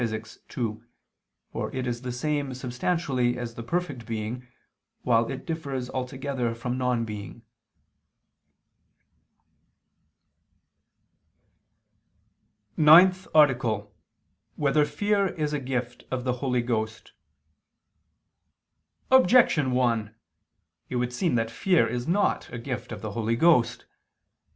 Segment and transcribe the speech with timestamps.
[0.57, 0.81] _ii,
[1.51, 4.47] for it is the same substantially as the perfect being,
[5.03, 7.33] while it differs altogether from non being._______________________
[12.77, 13.85] NINTH ARTICLE [II II, Q.
[13.85, 14.53] 19, Art.
[14.55, 17.11] 9] Whether Fear Is a Gift of the Holy Ghost?
[19.11, 20.15] Objection 1:
[20.89, 23.85] It would seem that fear is not a gift of the Holy Ghost.